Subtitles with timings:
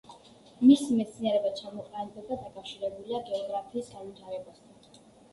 [0.67, 4.99] მისი მეცნიერებად ჩამოყალიბება დაკავშირებულია გეოგრაფიის განვითარებასთან.